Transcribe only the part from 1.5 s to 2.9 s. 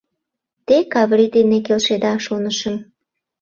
келшеда, шонышым...